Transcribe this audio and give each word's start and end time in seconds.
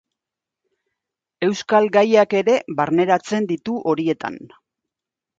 Euskal 1.47 1.89
gaiak 1.97 2.33
ere 2.39 2.55
barneratzen 2.79 3.45
ditu 3.51 3.75
horietan. 3.93 4.41